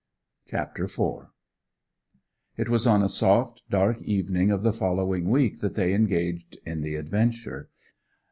[0.47, 1.27] CHAPTER IV
[2.57, 6.81] It was on a soft, dark evening of the following week that they engaged in
[6.81, 7.69] the adventure.